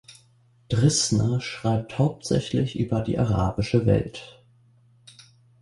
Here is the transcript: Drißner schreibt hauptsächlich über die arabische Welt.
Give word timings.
Drißner 0.69 1.41
schreibt 1.41 1.99
hauptsächlich 1.99 2.75
über 2.79 3.01
die 3.01 3.19
arabische 3.19 3.85
Welt. 3.85 4.41